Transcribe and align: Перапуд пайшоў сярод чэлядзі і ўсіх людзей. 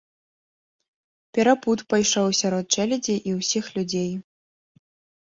Перапуд 1.39 1.79
пайшоў 1.95 2.27
сярод 2.41 2.65
чэлядзі 2.79 3.15
і 3.27 3.31
ўсіх 3.39 3.65
людзей. 3.81 4.11